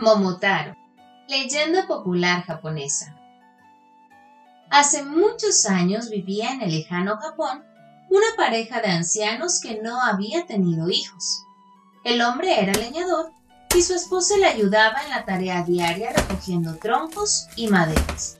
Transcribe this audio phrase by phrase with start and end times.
[0.00, 0.76] Momotaro,
[1.26, 3.16] leyenda popular japonesa.
[4.70, 7.64] Hace muchos años vivía en el lejano Japón
[8.08, 11.42] una pareja de ancianos que no había tenido hijos.
[12.04, 13.32] El hombre era leñador
[13.74, 18.38] y su esposa le ayudaba en la tarea diaria recogiendo troncos y maderas.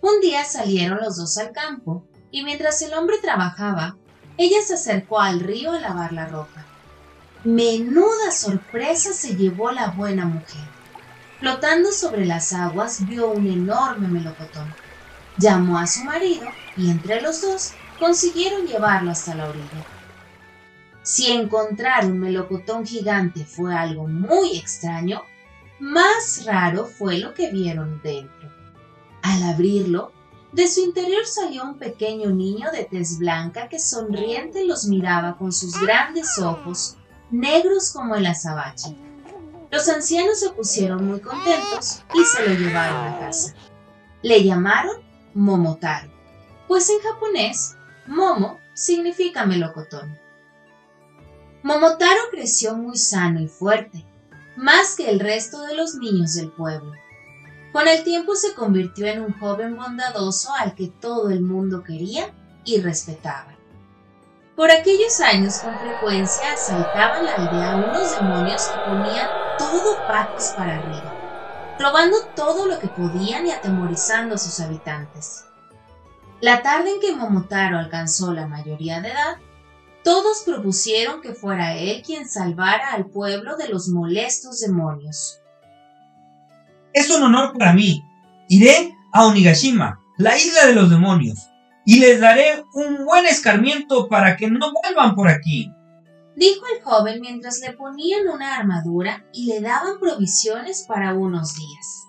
[0.00, 3.98] Un día salieron los dos al campo y mientras el hombre trabajaba,
[4.38, 6.64] ella se acercó al río a lavar la ropa.
[7.42, 10.60] Menuda sorpresa se llevó la buena mujer.
[11.38, 14.74] Flotando sobre las aguas vio un enorme melocotón.
[15.38, 19.86] Llamó a su marido y entre los dos consiguieron llevarlo hasta la orilla.
[21.02, 25.22] Si encontrar un melocotón gigante fue algo muy extraño,
[25.78, 28.50] más raro fue lo que vieron dentro.
[29.22, 30.12] Al abrirlo,
[30.52, 35.52] de su interior salió un pequeño niño de tez blanca que sonriente los miraba con
[35.52, 36.98] sus grandes ojos
[37.30, 38.96] negros como el azabache.
[39.70, 43.54] Los ancianos se pusieron muy contentos y se lo llevaron a casa.
[44.22, 44.96] Le llamaron
[45.34, 46.10] Momotaro,
[46.66, 50.18] pues en japonés Momo significa melocotón.
[51.62, 54.04] Momotaro creció muy sano y fuerte,
[54.56, 56.92] más que el resto de los niños del pueblo.
[57.72, 62.34] Con el tiempo se convirtió en un joven bondadoso al que todo el mundo quería
[62.64, 63.54] y respetaba.
[64.60, 69.26] Por aquellos años con frecuencia asaltaban la aldea unos demonios que ponían
[69.56, 75.46] todo patos para arriba, robando todo lo que podían y atemorizando a sus habitantes.
[76.42, 79.38] La tarde en que Momotaro alcanzó la mayoría de edad,
[80.04, 85.40] todos propusieron que fuera él quien salvara al pueblo de los molestos demonios.
[86.92, 88.04] Es un honor para mí.
[88.50, 91.49] Iré a Onigashima, la isla de los demonios
[91.90, 95.74] y les daré un buen escarmiento para que no vuelvan por aquí.
[96.36, 102.06] Dijo el joven mientras le ponían una armadura y le daban provisiones para unos días.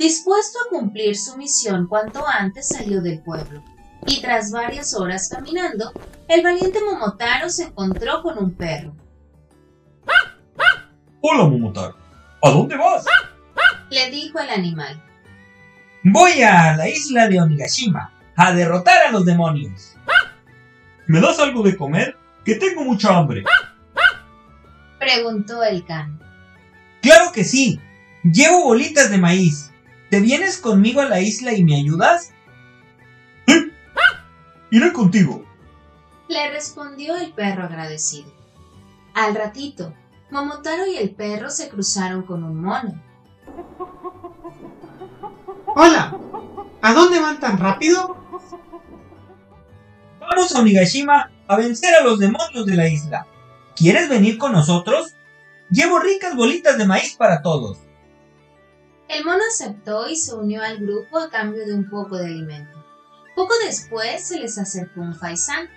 [0.00, 3.62] Dispuesto a cumplir su misión cuanto antes salió del pueblo,
[4.04, 5.92] y tras varias horas caminando,
[6.26, 8.96] el valiente Momotaro se encontró con un perro.
[11.20, 11.96] Hola Momotaro,
[12.42, 13.06] ¿a dónde vas?
[13.90, 15.00] Le dijo el animal.
[16.02, 19.96] Voy a la isla de Onigashima a derrotar a los demonios.
[21.06, 22.16] ¿Me das algo de comer?
[22.44, 23.44] Que tengo mucha hambre.
[24.98, 26.20] Preguntó el can.
[27.00, 27.80] Claro que sí.
[28.22, 29.70] Llevo bolitas de maíz.
[30.10, 32.32] ¿Te vienes conmigo a la isla y me ayudas?
[33.46, 33.72] ¿Sí?
[34.70, 35.44] Iré contigo.
[36.28, 38.32] Le respondió el perro agradecido.
[39.14, 39.94] Al ratito,
[40.30, 43.00] Momotaro y el perro se cruzaron con un mono.
[45.66, 46.18] Hola,
[46.82, 48.15] ¿a dónde van tan rápido?
[50.28, 53.26] Vamos a Onigashima a vencer a los demonios de la isla.
[53.76, 55.14] ¿Quieres venir con nosotros?
[55.70, 57.78] Llevo ricas bolitas de maíz para todos.
[59.08, 62.84] El mono aceptó y se unió al grupo a cambio de un poco de alimento.
[63.36, 65.68] Poco después se les acercó un faisán.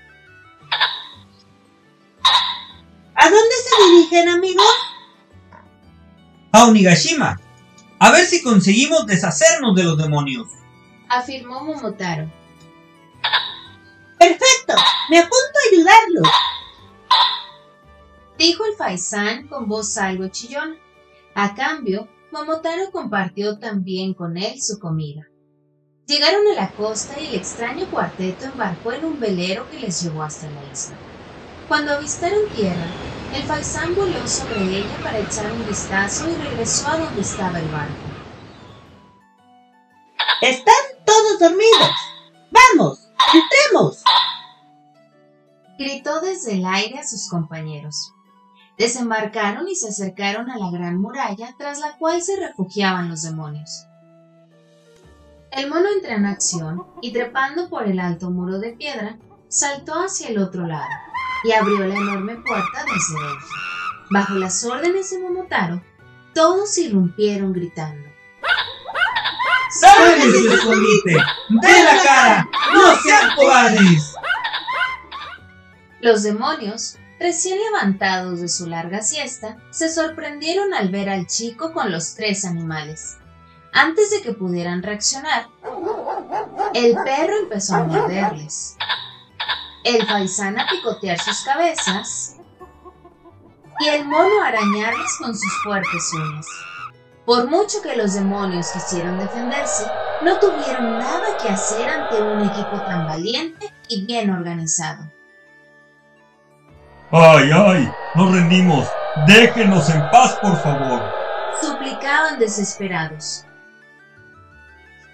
[3.16, 4.66] ¿A dónde se dirigen, amigos?
[6.52, 7.40] A Onigashima.
[8.00, 10.48] A ver si conseguimos deshacernos de los demonios.
[11.10, 12.32] Afirmó Momotaro.
[15.10, 16.22] Me apunto a ayudarlo.
[18.38, 20.76] Dijo el faisán con voz algo chillona.
[21.36, 25.28] A cambio, Momotaro compartió también con él su comida.
[26.06, 30.24] Llegaron a la costa y el extraño cuarteto embarcó en un velero que les llevó
[30.24, 30.96] hasta la isla.
[31.68, 32.88] Cuando avistaron tierra,
[33.34, 37.68] el faisán voló sobre ella para echar un vistazo y regresó a donde estaba el
[37.70, 37.94] barco.
[40.42, 40.74] Están
[41.06, 41.92] todos dormidos.
[42.52, 43.00] Vamos,
[43.34, 44.04] entremos.
[45.80, 48.14] Gritó desde el aire a sus compañeros.
[48.78, 53.86] Desembarcaron y se acercaron a la gran muralla tras la cual se refugiaban los demonios.
[55.54, 59.18] El mono entró en acción y trepando por el alto muro de piedra,
[59.48, 60.90] saltó hacia el otro lado
[61.46, 63.48] y abrió la enorme puerta desde dentro.
[64.10, 65.82] Bajo las órdenes de Momotaro,
[66.34, 68.06] todos irrumpieron gritando.
[69.72, 71.14] ¡Salen de escondite!
[71.62, 72.50] ¡Den la cara!
[72.74, 74.19] ¡No sean cobardes!
[76.02, 81.92] Los demonios, recién levantados de su larga siesta, se sorprendieron al ver al chico con
[81.92, 83.18] los tres animales.
[83.74, 85.48] Antes de que pudieran reaccionar,
[86.74, 88.78] el perro empezó a morderles.
[89.84, 92.38] El faisán a picotear sus cabezas
[93.80, 96.48] y el mono a arañarles con sus fuertes uñas.
[97.26, 99.86] Por mucho que los demonios quisieron defenderse,
[100.24, 105.12] no tuvieron nada que hacer ante un equipo tan valiente y bien organizado.
[107.12, 107.92] ¡Ay, ay!
[108.16, 108.88] ¡Nos rendimos!
[109.28, 111.20] ¡Déjenos en paz, por favor!
[111.62, 113.46] suplicaban desesperados.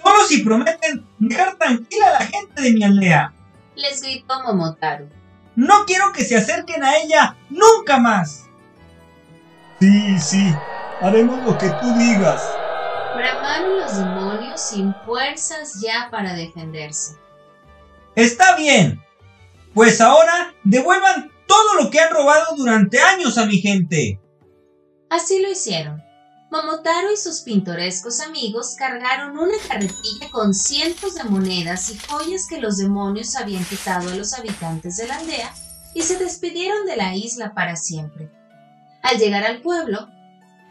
[0.04, 3.34] Solo si prometen dejar tranquila a la gente de mi aldea.
[3.76, 5.08] Les gritó Momotaro.
[5.56, 8.44] No quiero que se acerquen a ella nunca más.
[9.80, 10.56] Sí, sí,
[11.02, 12.44] haremos lo que tú digas.
[13.16, 17.18] Bramaron los demonios sin fuerzas ya para defenderse.
[18.16, 19.02] Está bien.
[19.74, 24.20] Pues ahora devuelvan todo lo que han robado durante años a mi gente.
[25.10, 26.02] Así lo hicieron.
[26.52, 32.60] Momotaro y sus pintorescos amigos cargaron una carretilla con cientos de monedas y joyas que
[32.60, 35.54] los demonios habían quitado a los habitantes de la aldea
[35.94, 38.30] y se despidieron de la isla para siempre.
[39.02, 40.08] Al llegar al pueblo,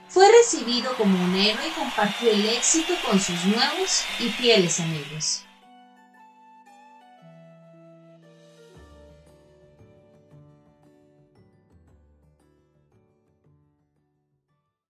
[0.08, 5.44] fue recibido como un héroe y compartió el éxito con sus nuevos y fieles amigos.